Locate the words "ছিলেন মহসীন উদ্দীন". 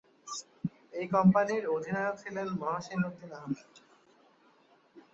2.23-3.31